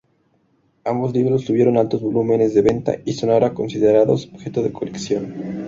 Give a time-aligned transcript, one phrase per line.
[0.83, 5.31] Ambos libros tuvieron altos volúmenes de venta y son ahora considerados objetos de colección.